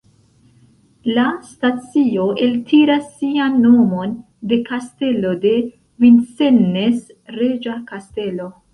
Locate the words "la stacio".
1.17-2.25